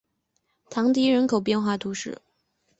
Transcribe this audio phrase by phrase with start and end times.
[0.71, 2.19] 唐迪人口变化图示